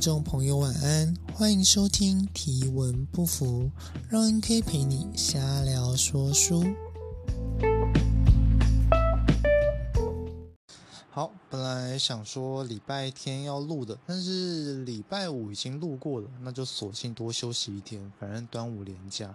[0.00, 3.70] 众朋友晚安，欢迎收听提文不服，
[4.08, 6.64] 让 NK 陪你瞎聊说书。
[11.12, 18.12] 好，本来想说礼拜天要录的，但是礼拜五已经录过了，那就索性多休息一天。
[18.20, 19.34] 反正端午连假，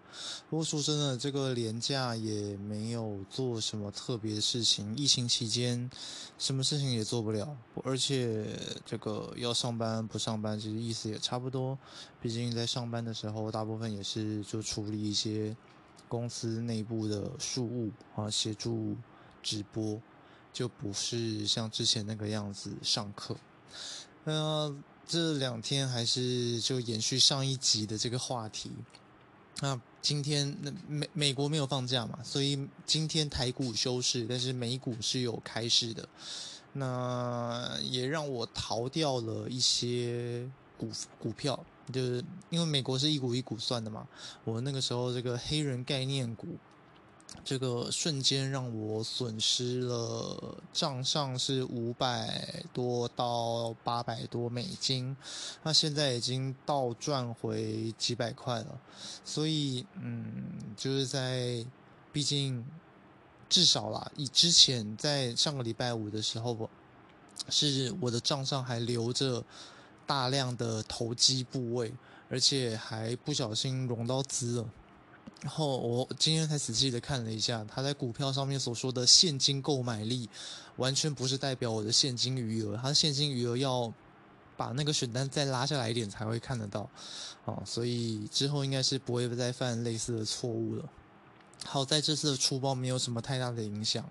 [0.50, 4.96] 不过说真的，这个连假也没有做什么特别的事情。
[4.96, 5.92] 疫情期间，
[6.38, 11.78] 什么事情也做不了，而且这个要上班不上班，其实意思也差不多。
[12.22, 15.54] 毕竟在上班的时候，大部分也是就处理一些
[16.08, 18.96] 公司内部的事务啊，协助
[19.44, 20.00] 直播。
[20.56, 23.36] 就不是像之前那个样子上课，
[24.24, 24.74] 呃，
[25.06, 28.72] 这两天还是就延续上一集的这个话题。
[29.60, 36.08] 那今天那美美国没有放假嘛，所以今天台股休市，但是美股是有开市的。
[36.72, 40.90] 那也让我逃掉了一些股
[41.20, 41.62] 股票，
[41.92, 44.08] 就是因为美国是一股一股算的嘛。
[44.46, 46.48] 我那个时候这个黑人概念股。
[47.44, 55.16] 这个瞬间让我损失了账上是五百多到八百多美金，
[55.62, 58.80] 那现在已经倒赚回几百块了，
[59.24, 60.34] 所以嗯，
[60.76, 61.64] 就是在
[62.12, 62.66] 毕竟
[63.48, 66.68] 至少啦，以之前在上个礼拜五的时候，
[67.50, 69.44] 是我的账上还留着
[70.08, 71.94] 大量的投机部位，
[72.28, 74.70] 而且还不小心融到资了。
[75.46, 80.28] 然后我今天才仔细的看了一下，他在股票上面所说的现金购买力，
[80.78, 83.94] 完全不是代表我的现金余额，他现金余额要
[84.58, 86.90] 把那个选单再拉下来一点才会看得到，
[87.46, 90.90] 啊，所以之后应该是不会再犯类似的错误了。
[91.64, 94.04] 好在这次的出包没有什么太大的影响，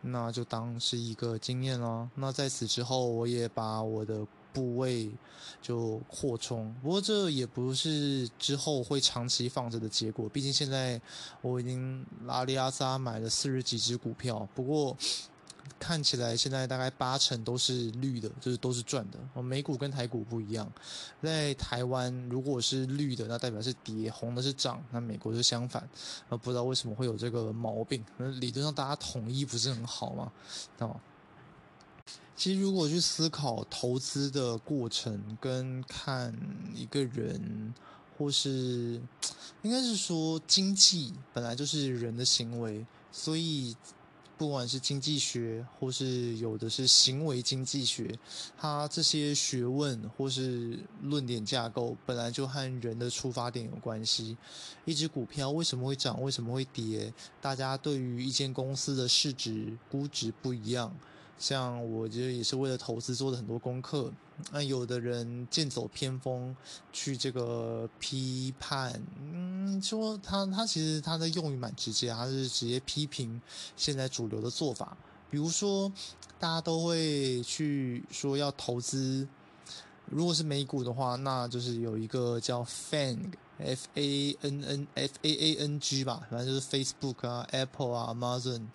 [0.00, 2.08] 那就当是一个经验了。
[2.14, 4.26] 那在此之后，我也把我的。
[4.52, 5.10] 部位
[5.60, 10.28] 就扩充，不过这也不是之后会长期放着的结果。
[10.28, 11.00] 毕竟现在
[11.40, 14.96] 我已经拉里阿萨买了四十几只股票，不过
[15.78, 19.42] 看起来现在大概八成都是绿的，就是都是赚的。
[19.42, 20.70] 美股跟台股不一样，
[21.22, 24.82] 在台湾如果是绿的，那代表是跌；红的是涨。
[24.90, 25.88] 那美国是相反，
[26.28, 28.04] 呃，不知道为什么会有这个毛病。
[28.18, 30.32] 那理论上大家统一不是很好吗？
[30.78, 31.00] 哦。
[32.40, 36.34] 其实，如果去思考投资的过程，跟看
[36.74, 37.74] 一个人，
[38.16, 38.98] 或是
[39.60, 43.76] 应该是说经济本来就是人的行为，所以
[44.38, 48.18] 不管是经济学，或是有的是行为经济学，
[48.56, 54.34] 它这些学问或是论点架构，本来就和人的出发点有关系。
[54.86, 57.12] 一只股票为什么会涨，为什么会跌？
[57.42, 60.90] 大家对于一间公司的市值估值不一样。
[61.40, 64.12] 像我觉得也是为了投资做了很多功课，
[64.52, 66.54] 那有的人剑走偏锋
[66.92, 69.02] 去这个批判，
[69.32, 73.40] 嗯，说他他其实他的用语蛮直接，他是直接批评
[73.74, 74.94] 现在主流的做法，
[75.30, 75.90] 比如说
[76.38, 79.26] 大家都会去说要投资，
[80.10, 83.16] 如果是美股的话，那就是有一个叫 FANG
[83.56, 88.66] F A N N F A A N G 吧，反正就是 Facebook 啊、Apple 啊、Amazon，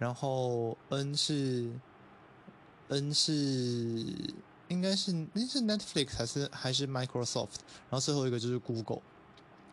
[0.00, 1.70] 然后 N 是。
[2.88, 3.32] N 是
[4.68, 9.02] 应该是那是 Netflix 还是还是 Microsoft，然后最后一个就是 Google。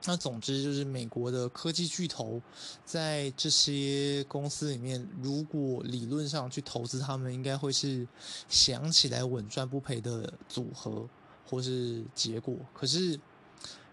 [0.07, 2.41] 那总之就是美国的科技巨头，
[2.85, 8.07] 在这些公司里面，如果理论上去投资他们，应该会是
[8.47, 11.09] 想起来稳赚不赔的组合
[11.45, 12.55] 或是结果。
[12.73, 13.19] 可是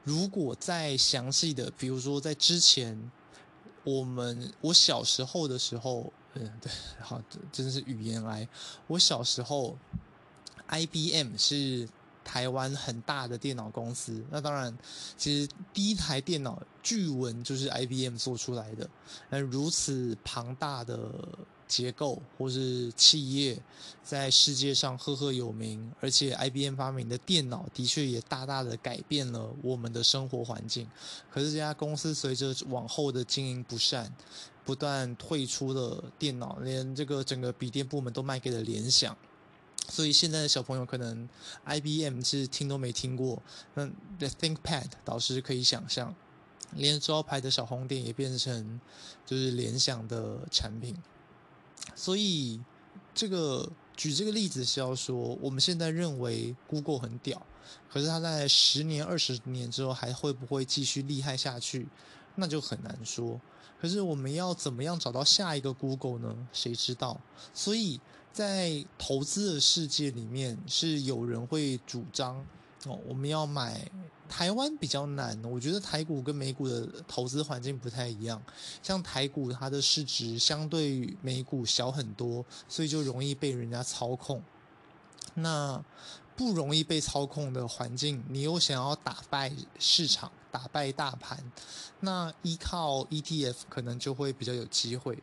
[0.04, 3.10] 如果再详细的，比如说在之前，
[3.84, 6.12] 我们我小时候的时候。
[6.34, 7.20] 嗯，对，好，
[7.53, 8.48] 真的是语言癌。
[8.87, 9.76] 我小时候
[10.69, 11.88] ，IBM 是
[12.25, 14.25] 台湾很大的电脑公司。
[14.31, 14.76] 那当然，
[15.16, 18.88] 其实第一台电脑巨文就是 IBM 做出来的。
[19.28, 21.10] 那如此庞大的
[21.72, 23.58] 结构或是企业，
[24.02, 25.90] 在世界上赫赫有名。
[26.00, 30.86] 而且 IBM 发明的电脑的确也大大的改变了我们的生活环境。
[31.30, 34.12] 可是这家公司随着往后的经营不善。
[34.64, 39.16] 不断退出了电脑，连这个整个笔电部门都卖给了联想，
[39.88, 41.28] 所以现在的小朋友可能
[41.66, 43.42] IBM 是听都没听过。
[43.75, 43.84] 那
[44.20, 46.14] The ThinkPad 导师可以想象，
[46.76, 48.80] 连招牌的小红点也变成
[49.26, 50.96] 就是联想的产品。
[51.94, 52.60] 所以
[53.14, 57.40] 这个举这个例子是要说，我们现在认为 Google 很屌，
[57.90, 61.88] 可是它在十年、二十年之后还会不会继续厉害下去，
[62.36, 63.40] 那就很难说。
[63.80, 66.48] 可是我们要怎么样找到下一个 Google 呢？
[66.52, 67.20] 谁知道？
[67.52, 68.00] 所以
[68.32, 72.46] 在投资的世界里面，是有人会主张
[72.87, 73.88] 哦，我们要买
[74.29, 75.40] 台湾比较难。
[75.44, 78.43] 我觉得台股跟美股的投资环境不太一样。
[78.82, 84.43] 像台股，它的市值相对于美股小很多，所以就容易被人家操控。
[85.34, 85.82] 那
[86.34, 91.38] 不容易被操控的环境，你又想要打败市场、打败大盘，
[92.00, 95.17] 那依靠 ETF 可能就会比较有机会。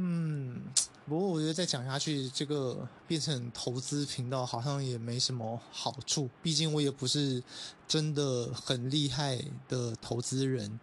[0.00, 0.62] 嗯，
[1.06, 6.30] 不过我觉得再讲下去，这个变成投资频道好像也没什么好处。
[6.40, 7.42] 毕竟我也不是
[7.88, 10.78] 真的很厉害的投资人，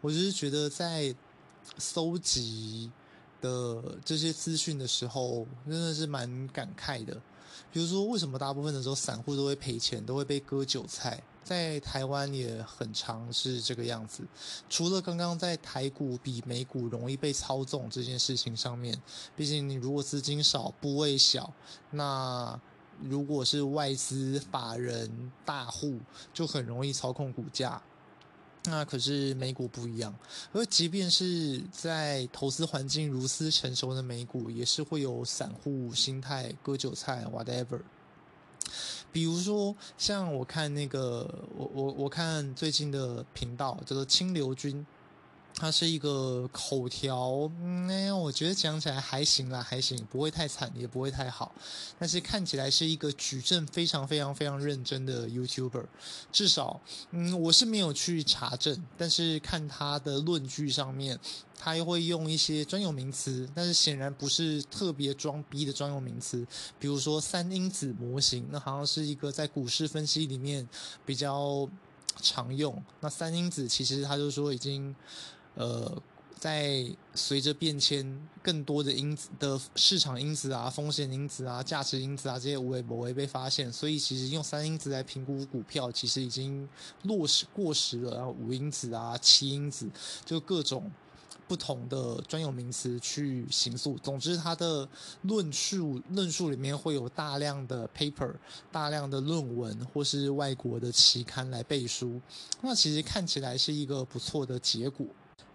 [0.00, 1.12] 我只是觉得在
[1.78, 2.92] 搜集
[3.40, 7.20] 的这些资讯的时候，真的是蛮感慨的。
[7.72, 11.20] 比如说，为什么大部分的时候散户都会赔钱，都会被割韭菜？
[11.42, 14.22] 在台湾也很常是这个样子，
[14.68, 19.00] 除了刚刚在台股比美股容易被操纵这件事情上面，
[19.34, 21.52] 毕竟你如果资金少、部位小，
[21.90, 22.60] 那
[23.02, 25.98] 如果是外资法人大户，
[26.32, 27.82] 就很容易操控股价。
[28.64, 30.14] 那可是美股不一样，
[30.52, 37.80] 而即便是在投资环境如此成熟的美股，也是会有散户心态割韭菜，whatever。
[39.12, 44.86] 比如说，像我看那个，我我我看最近的频道叫做清流君，
[45.54, 51.52] 他是一个口条，嗯，我觉得讲起来还行啦，还行，不会太惨，也不会太好，
[51.98, 55.84] 但是看起来是一个举证非常非常非常认真的 YouTuber，
[56.32, 56.80] 至少，
[57.10, 61.18] 嗯，我是没有去查证，但是看他的论据上面。
[61.62, 66.42] 他又会用一些专有名词，但是显然不是特别装逼的专有名词，
[66.78, 70.66] 比如说三因子模型，那好像是一个在股市分析里面
[71.04, 71.68] 比较
[72.22, 72.82] 常用。
[73.00, 74.96] 那三因子其实他就说已经，
[75.54, 76.02] 呃，
[76.38, 86.68] 在随着变迁，更多的因子的市场因子啊、风险因子啊、价值因子啊这些无为不为被发现，所以其实用三因子来评估股票，其实已经
[87.02, 88.16] 落实过时了。
[88.16, 89.88] 然后五因子啊、七因子，
[90.24, 90.90] 就各种。
[91.48, 94.88] 不同的专有名词去形塑，总之，它的
[95.22, 98.32] 论述论述里面会有大量的 paper、
[98.70, 102.20] 大量的论文或是外国的期刊来背书。
[102.62, 105.04] 那其实看起来是一个不错的结果，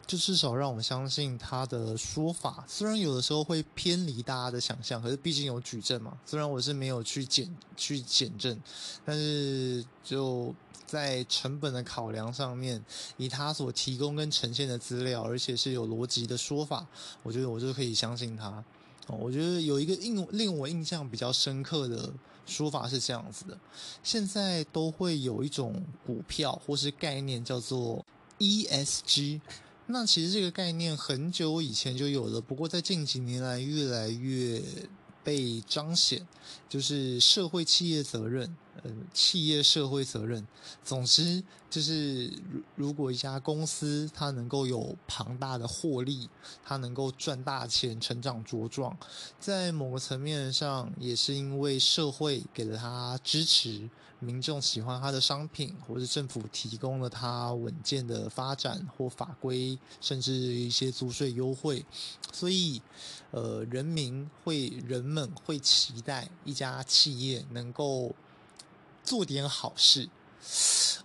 [0.05, 2.63] 就至少让我相信他的说法。
[2.67, 6.17] 虽然有的时候会偏离大家的想象，可是毕竟有举证嘛。
[6.25, 8.59] 虽然我是没有去检去检证，
[9.05, 10.53] 但是就。
[10.87, 12.81] 在成本的考量上面，
[13.17, 16.85] 以他所提供跟呈现的资料，而且是有逻辑的说法，
[17.23, 18.63] 我觉得我就可以相信他。
[19.07, 22.13] 哦，我觉得有一个印令我印象比较深刻的
[22.45, 23.57] 说法是这样子的：
[24.03, 28.05] 现在都会有一种股票或是概念叫做
[28.37, 29.41] ESG，
[29.87, 34.61] 那其实这个概念很久以前就有了，不过在近几年来越来越
[35.23, 36.27] 被彰显，
[36.67, 38.55] 就是社会企业责任。
[39.13, 40.45] 企业社会责任，
[40.83, 42.27] 总之就是，
[42.75, 46.29] 如如果一家公司它能够有庞大的获利，
[46.63, 48.95] 它能够赚大钱、成长茁壮，
[49.39, 53.89] 在某个层面上也是因为社会给了它支持，
[54.19, 61.83] 民众喜欢它的商品，或是政府提供了它稳健的发展或法规，甚至一些租税优惠，
[62.31, 62.81] 所以，
[63.31, 68.13] 呃，人民会、人们会期待一家企业能够。
[69.05, 70.09] 做点好事，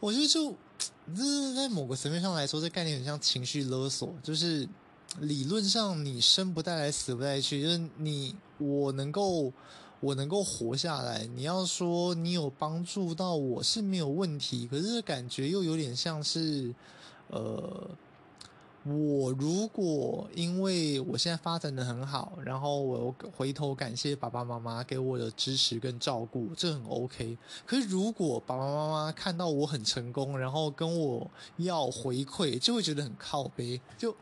[0.01, 0.55] 我觉得就
[1.15, 4.13] 这在某个层面上来说，这概念很像情绪勒索。
[4.23, 4.69] 就是
[5.21, 9.53] 理论上你生不带来，死不带去，就是你我能够
[10.01, 11.27] 我能够活下来。
[11.37, 16.75] 你要说你有帮助到我是没有问题，可是感觉又有点像是
[17.29, 17.91] 呃。
[18.85, 27.37] 我如果因为我现在发展的很好，然后我回头感谢爸爸妈妈给我的支持跟照顾，这很 OK。
[27.67, 33.79] 可是如果爸爸妈妈看到我很成功，然后跟我要回馈，就会觉得很靠背。
[33.99, 34.17] 就，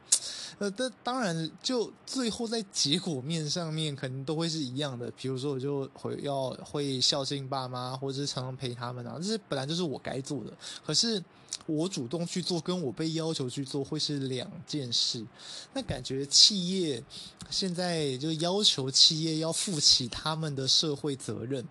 [0.58, 5.08] 呃，这当然就最后在结果面上面可能都会是一样的。
[5.12, 10.52] 比如说，我就会要会孝敬爸妈，或者是常常陪他们啊，这是本来就是我该做的。
[10.84, 11.22] 可是。
[11.66, 15.26] 我主动去做，跟我被要求去做会是两件事。
[15.74, 17.02] 那感觉企业
[17.50, 21.66] 现在就要求企业要负起他们的社会责任，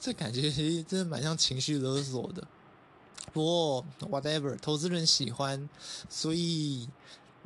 [0.00, 2.46] 这感觉真的蛮像情绪勒索的。
[3.32, 5.68] 不过 whatever，投资人喜欢，
[6.08, 6.88] 所以。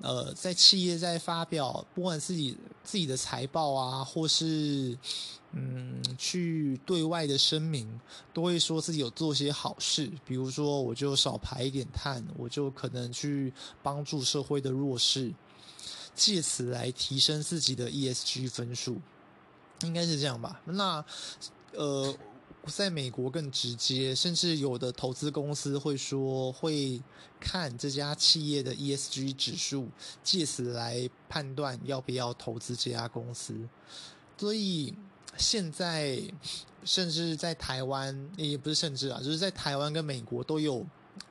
[0.00, 4.96] 呃，在企业在发表不管自己自己的财报啊，或是
[5.52, 8.00] 嗯去对外的声明，
[8.32, 13.52] 都会说自己有做些好事，比如说我就少排一点碳，我就可能去
[13.82, 15.32] 帮助社会的弱势，
[16.14, 18.98] 借此来提升自己的 ESG 分数，
[19.82, 20.60] 应该是这样吧？
[20.64, 21.04] 那
[21.72, 22.14] 呃。
[22.66, 27.00] 在美国更直接，甚至有的投资公司会说会
[27.40, 29.88] 看这家企业的 ESG 指数，
[30.22, 33.54] 借此来判断要不要投资这家公司。
[34.36, 34.94] 所以
[35.36, 36.22] 现在，
[36.84, 40.86] 甚至在台湾，也不是甚至啊，就是在台湾跟美国都有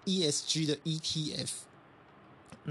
[0.06, 1.50] ESG 的 ETF。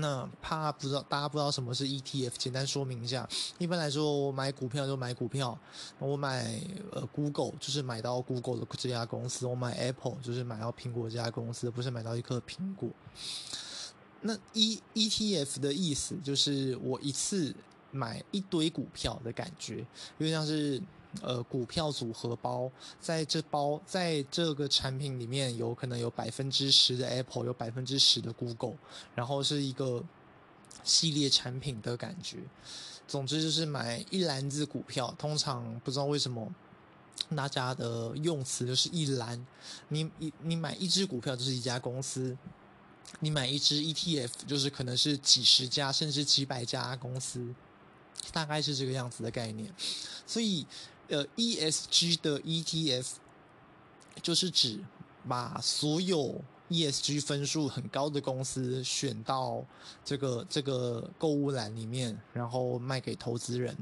[0.01, 3.29] 那怕不知道大家不知道什么是 ETF，简单说明一下。
[3.59, 5.59] 一般来说，我买股票就买股票，
[5.99, 6.61] 我买
[6.93, 12.89] 呃 Google 就是买到 Google 的这家公司，我买 Apple 就是买到苹果这家公司，不是买到一颗苹果。
[14.23, 17.55] 那 E ETF 的意思就是我一次
[17.91, 19.79] 买一堆股票的感觉，
[20.19, 20.83] 因为像是。
[21.23, 28.75] 呃，股票组合包，在这包，在这个产品里面有可能有百分之十的 Apple，有百分之十的 Google，
[29.15, 30.05] 然后是一个
[30.85, 32.41] 系列产品的感觉。
[33.07, 36.47] 总之就是买一篮子股票，通常不知道为什么
[37.35, 39.47] 大家的用词就是一篮。
[39.89, 42.37] 你你你买一只股票就是一家公司，
[43.21, 47.55] 你买一只 ETF 就是可能是几十家甚至几百家公司，
[48.31, 49.75] 大概是这个样子的概念。
[50.27, 50.67] 所以。
[51.09, 53.07] 呃，ESG 的 ETF
[54.23, 54.85] 就是指
[55.27, 59.65] 把所有 ESG 分数很高的公司选到
[60.05, 63.77] 这个这个购物篮里面，然后卖给投资人。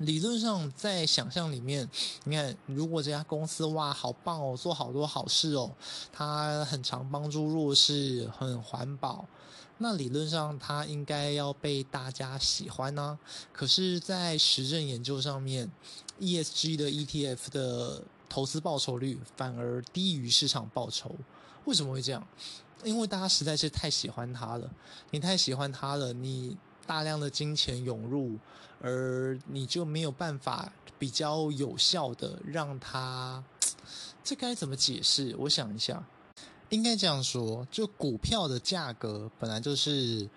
[0.00, 1.88] 理论上，在想象里面，
[2.24, 5.72] 你看，如果这家公司哇，好棒哦，做好多好事哦，
[6.12, 9.26] 它很常帮助弱势，很环保。
[9.78, 13.18] 那理论上，它应该要被大家喜欢呢、
[13.52, 15.70] 可是，在实证研究上面
[16.20, 21.14] ，ESG 的 ETF 的投资报酬率反而低于市场报酬。
[21.64, 22.26] 为什么会这样？
[22.82, 24.68] 因为大家实在是太喜欢它了。
[25.10, 26.56] 你太喜欢它了，你
[26.86, 28.36] 大量的金钱涌入，
[28.80, 33.44] 而你就没有办法比较有效的让它。
[34.24, 35.34] 这该怎么解释？
[35.38, 36.04] 我想一下。
[36.70, 40.28] 应该这样说，就股票的价格本来就是。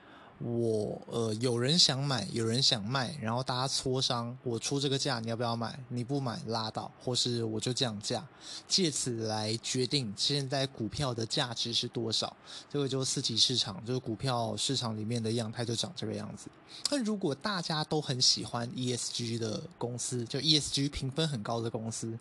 [0.44, 5.80] 我呃，有人想买，有人想卖，然后大家磋商，我出这个价，你要不要买？
[5.90, 8.26] 你不买拉倒，或是我就降价，
[8.68, 12.36] 借此来决定现在股票的价值是多少。
[12.70, 16.48] 这个就是四级市场，就是股票市场里面的样态就长这个样子。
[16.90, 22.18] 那如果大家都很喜欢 ESG 的公司，就 ESG 评分很高的公司，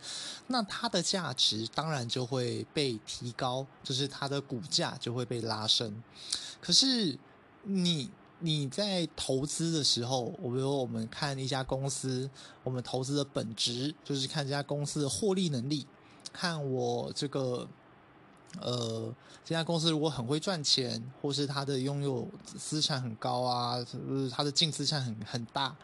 [0.49, 6.03] 那它的价值当然就会被提高，就是它的股价就会被拉升。
[6.61, 7.19] 可是。
[7.63, 12.29] 你你在投资的时候，我比如说我们看一家公司，
[12.65, 15.87] 我们投资的本质就是看这家公司的获利能力，
[16.33, 17.69] 看我这个
[18.63, 19.15] 呃
[19.45, 25.77] 这家公司如果很会赚钱，或是它的拥有资产很高啊，就是它的净资产很很大，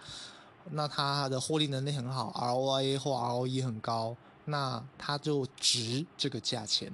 [0.71, 4.17] 那它的获利能力很好，ROA 或 ROE 很高，
[4.47, 6.91] 那它就值这个价钱。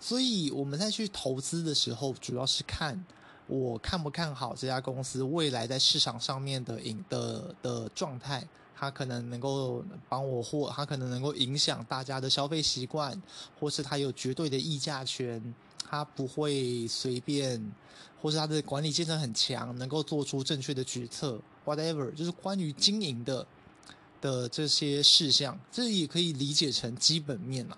[0.00, 3.04] 所以我们在去投资的时候，主要是看。
[3.48, 8.46] 我看不看好这家公司未来在市场上面的影的的状态？
[8.80, 13.20] 它可能能够帮我或它可能能够影响大家的消费习惯，
[13.58, 15.42] 或是它有绝对的议价权，
[15.90, 17.72] 它不会随便，
[18.22, 21.40] 或是它的管理阶层很强，能够做出正确的决策。
[21.64, 23.44] Whatever，就是关于经营的
[24.20, 27.76] 的这些事项，这也可以理解成基本面啊。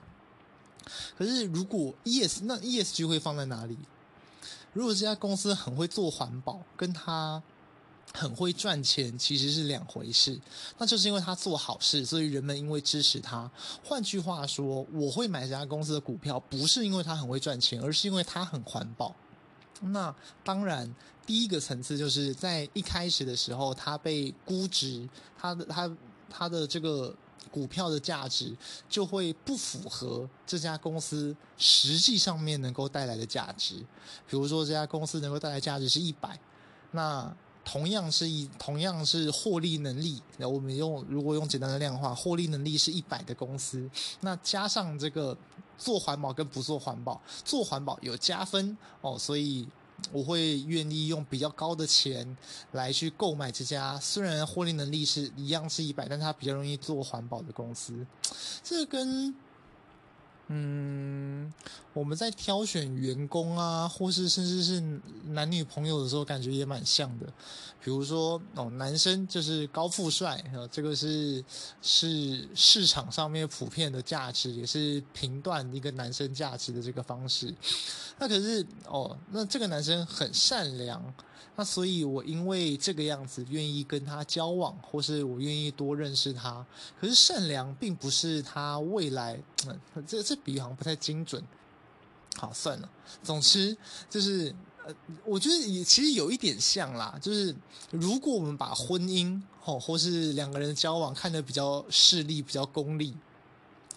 [1.17, 3.79] 可是如果 Yes，那 ESG 会放在哪里？
[4.73, 7.43] 如果这家公司很会做环保，跟他
[8.15, 10.39] 很会赚钱其实是两回事。
[10.79, 13.50] 那就是因为他做好事，所以人们因为支持他。
[13.85, 19.15] 换句话说，我会买这家公司的股票，不是因为他很会赚钱，而是因为他很环保。
[19.81, 20.95] 那当然，
[21.27, 25.09] 第一个层次就是在一开始的时候，他被估值，
[25.39, 25.97] 他的他
[26.29, 27.15] 他的这个。
[27.50, 28.56] 股票的价值
[28.88, 33.76] 就会不符合这家公司实际上面能够带来的价值。
[34.28, 36.38] 比如说，这家公司能够带来价值是一百，
[36.92, 43.88] 那同样是一同样是获利能力，那我们用如果用简单的量化，获利能力是一百的公司，
[44.20, 45.37] 那加上这个
[45.78, 49.66] 做环保跟不做环保，做环保有加分哦，所以。
[50.12, 52.37] 我会愿意用比较高的钱
[52.73, 58.07] 来去购买这家，虽然获利能力是一样是一百，但它比较容易做环保的公司，
[58.62, 59.35] 这跟。
[60.52, 61.52] 嗯，
[61.92, 64.80] 我们在挑选员工啊，或是甚至是
[65.28, 67.26] 男女朋友的时候，感觉也蛮像的。
[67.83, 71.42] 比如说，哦，男生就是高富帅，这个是
[71.80, 77.54] 是市场上面普遍的价值，也是评断一个男生价值的这个方式。
[78.19, 81.00] 那可是，哦，那这个男生很善良，
[81.56, 86.64] 那所以我因为这个样子愿意跟他交往，或是我愿意多认识他。
[87.00, 91.42] 可是善良并不是他未来，嗯，这这比喻好像不太精准。
[92.37, 92.88] 好，算了，
[93.23, 93.76] 总之
[94.09, 94.54] 就是。
[94.82, 94.94] 呃，
[95.26, 97.54] 我觉得也其实有一点像啦，就是
[97.90, 103.14] 如果我们把婚姻哦，或是两个人的交往看得比较势利、比较功利。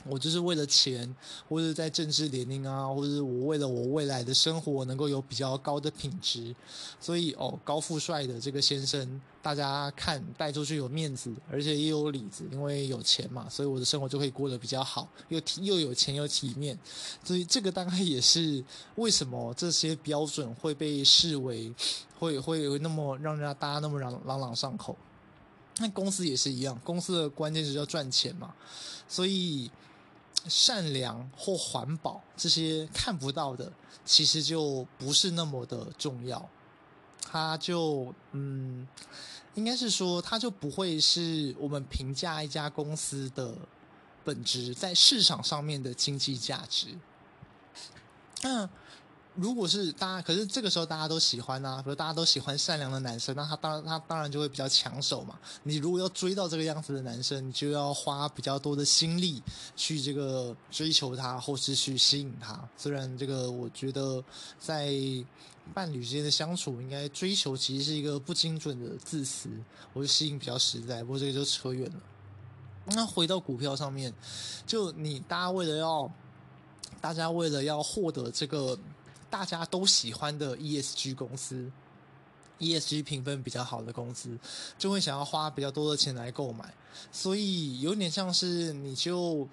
[0.05, 1.15] 我就是为了钱，
[1.48, 6.53] 或者在政治联姻啊，或者我为了我未来的生活能够有比较高的品质，
[7.00, 16.77] 所以哦，高富帅的这个先生，大家看带出去有面子，而且也有里子，因为有钱嘛，所以我的生活就会过得比较好，又又有钱又体面，
[17.24, 18.62] 所以这个大概也是
[18.95, 21.74] 为什么这些标准会被视为
[22.19, 24.98] 会会那么让人家大家那么朗朗朗上口。
[25.77, 28.53] 那公司也是一样，公司的关键是要赚钱嘛，
[29.07, 29.72] 所以。
[30.47, 33.71] 善良或环保这些看不到的，
[34.03, 36.50] 其实就不是那么的重要。
[37.21, 38.88] 它就嗯，
[39.55, 43.55] 应该是说，它就不会是我们评价一家公司的
[44.23, 46.88] 本质在市场上面的经济价值。
[48.43, 48.69] 嗯。
[49.36, 55.40] 如果是大家，可是这个时候大家都喜欢啊，比如大家都喜欢善良的男生，那他当他当然就会比较抢手嘛。
[55.63, 59.42] 你如果要追到这个样子的男生，你就要花比较多的心力
[59.75, 62.68] 去这个追求他，或是去吸引他。
[62.78, 64.24] 虽然这个我觉得
[64.60, 64.94] 在
[65.74, 69.50] 伴侣之间的相处，应该追求其实是一个不精准的字词，
[69.94, 71.02] 我就吸引比较实在。
[71.02, 72.00] 不过这个就扯远了。
[72.86, 74.13] 那回到股票上面，
[74.68, 76.12] 就你大家为了要，
[77.02, 78.78] 大家为了要获得这个。
[79.34, 81.72] 大家都喜欢的 ESG 公司
[82.60, 84.38] ，ESG 评分比较好的公司，
[84.78, 86.72] 就会想要花比较多的钱来购买，
[87.12, 89.48] 所以有点像是你就，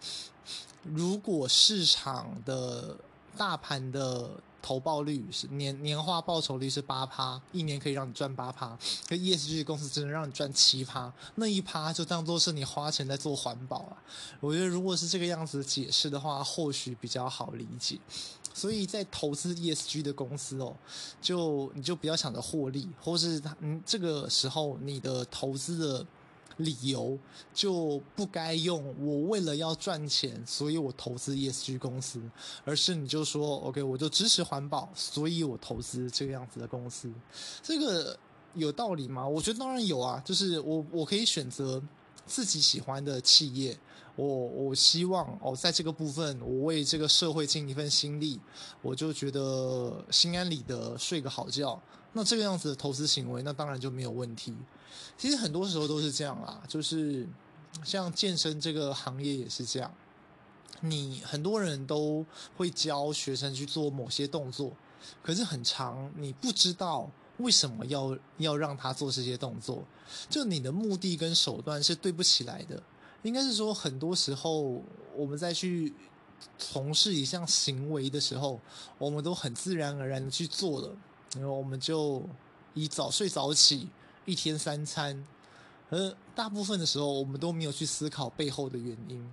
[0.83, 2.95] 如果市场的
[3.39, 4.29] 大盘的
[4.61, 8.77] 投报率是年年化报酬率是八趴，一年可以让你赚八趴，
[9.09, 13.97] 可 ESG 公司只能让你赚七趴，那一趴就当做是你花钱在做环保啊。
[14.41, 17.99] 我觉得如果是这个样子解释的话，或许比较好理解。
[18.53, 20.75] 所以在投资 ESG 的公司哦，
[21.21, 26.07] 就你就不要想着获利，或是他嗯这个时候你的投资的
[26.57, 27.19] 理由
[27.55, 32.21] 就不该用我为了要赚钱，所以我投资 ESG 公司，
[32.65, 37.11] 而是你就说 OK，我就支持环保，所以我投资这个样子的公司，
[37.63, 38.19] 这个
[38.55, 39.27] 有道理吗？
[39.27, 41.81] 我觉得当然有啊，就是我我可以选择
[42.27, 43.79] 自己喜欢的企业。
[44.21, 48.39] 我我希望哦，在这个部分，我为这个社会尽一份心力，
[48.83, 51.81] 我就觉得心安理得睡个好觉。
[52.13, 54.55] 那这个样子的投资行为，那当然就没有问题。
[55.17, 57.27] 其实很多时候都是这样啦，就是
[57.83, 59.91] 像健身这个行业也是这样。
[60.81, 62.25] 你很多人都
[62.57, 64.73] 会教学生去做某些动作，
[65.23, 69.83] 可是很长，你不知道为什么要要让他做这些动作，
[70.29, 72.83] 就你的目的跟手段是对不起来的。
[73.23, 74.83] 应该是说，很多时候
[75.15, 75.93] 我们在去
[76.59, 78.61] 从事一项行为的时候，
[78.99, 80.97] 我们都很自然而然的去做了，
[81.37, 82.23] 然后我们就
[82.75, 83.89] 以早睡早起，
[84.25, 85.27] 一天三餐，
[85.91, 89.33] 而大部分的时候我们都没有去思考背后的原因。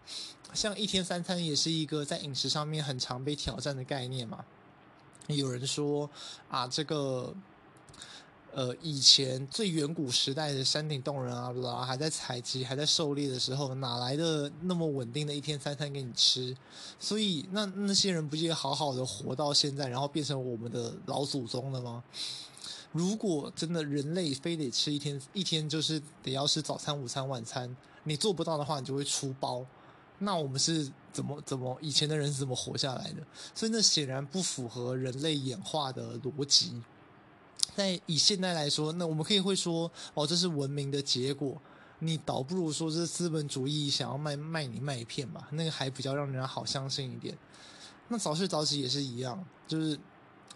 [0.53, 4.43] 像一天三餐也是一个在饮食上面很常被挑战的概念嘛。
[5.27, 6.09] 有人说
[6.49, 7.35] 啊，这个。
[8.57, 16.57] 呃，以前最远古时代的山顶洞人啊，还在采集、还在狩猎的时候，哪来的那么稳定的一天三餐给你吃？
[16.99, 22.03] 所以，那那些人不就好好的活到现在，然后变成我们的老祖宗了吗？
[22.91, 29.63] 如果真的人类非得吃一天一天，就是得要吃早餐、午餐、晚餐，你做不到的话，你就会出包。
[30.17, 33.21] 那我们是怎么怎么以前的人是怎么活下来的？
[33.53, 36.81] 所以那显然不符合人类演化的逻辑。
[37.75, 41.55] 在以现在来说，那我们可以会说，哦，这是文明的结果。
[41.99, 47.35] 你倒不如说是资本主义想要卖卖你麦片吧，那个还比较让人好相信一点。
[48.07, 49.99] 那早睡早起也是一样，就是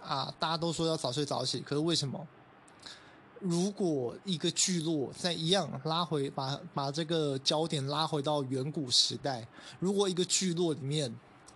[0.04, 2.28] 啊，大家都说要早睡早起，可是为什么？
[3.40, 9.48] 如果一个聚落在一样拉回，把把这个焦点拉回到远古时代，
[9.80, 11.12] 如果一个聚落里面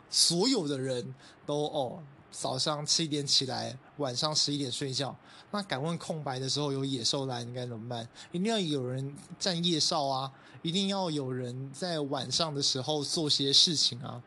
[0.09, 1.13] 所有的人
[1.45, 2.03] 都哦。
[2.37, 5.15] 早上七点起来，晚上十一点睡觉。
[5.51, 8.05] 那敢问空白的时候有野兽来，你该怎么办？
[8.33, 10.29] 一定要有人站夜哨啊！
[10.61, 14.21] 一定要有人在晚上的时候做些事情啊！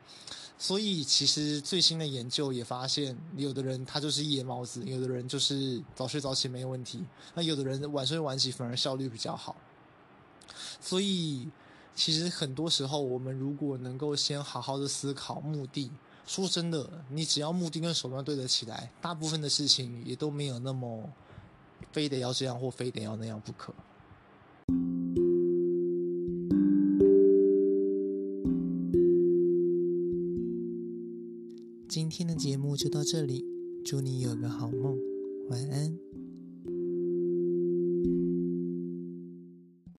[0.57, 7.05] 所以，其实最新的研究也发现，有的人他就是夜猫子，有的人就是早睡早起没有问题。
[7.35, 9.55] 那有的人晚睡晚起反而效率比较好。
[10.81, 11.47] 所以，
[11.95, 15.91] 其实很多时候，我们如果能够先好好的思考目的。
[16.29, 21.11] 说真的，你只要目的跟手段对得起来，大部分的事情也都没有那么
[21.91, 23.73] 非得要这样或非得要那样不可。
[31.89, 33.43] 今天的节目就到这里，
[33.83, 34.99] 祝你有个好梦，
[35.49, 35.99] 晚安。